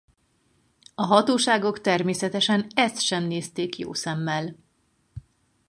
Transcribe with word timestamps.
A 0.95 1.01
hatóságok 1.03 1.81
természetesen 1.81 2.67
ezt 2.75 3.01
sem 3.01 3.23
nézték 3.23 3.77
jó 3.77 3.93
szemmel. 3.93 4.55